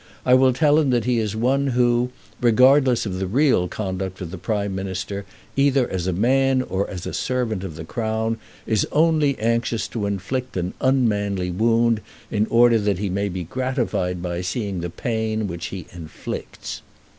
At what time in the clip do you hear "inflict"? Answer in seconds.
10.07-10.57